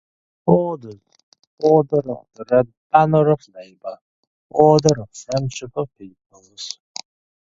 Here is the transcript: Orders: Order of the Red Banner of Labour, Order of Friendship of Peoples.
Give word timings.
Orders: 0.47 0.99
Order 1.59 2.01
of 2.11 2.25
the 2.33 2.43
Red 2.49 2.73
Banner 2.91 3.29
of 3.33 3.41
Labour, 3.53 3.99
Order 4.49 4.99
of 5.03 5.09
Friendship 5.13 5.73
of 5.75 5.95
Peoples. 5.95 6.79